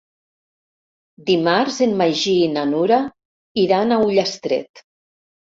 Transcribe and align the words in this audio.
Dimarts 1.27 1.77
en 1.87 1.93
Magí 2.01 2.33
i 2.45 2.49
na 2.55 2.65
Nura 2.71 2.99
iran 3.67 3.97
a 3.99 4.03
Ullastret. 4.09 4.87